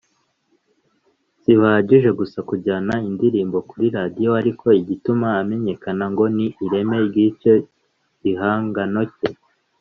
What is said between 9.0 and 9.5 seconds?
cye